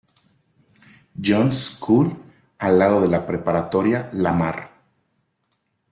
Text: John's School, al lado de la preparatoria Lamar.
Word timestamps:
John's 1.23 1.59
School, 1.75 2.11
al 2.57 2.79
lado 2.79 3.01
de 3.01 3.07
la 3.07 3.23
preparatoria 3.27 4.09
Lamar. 4.13 4.71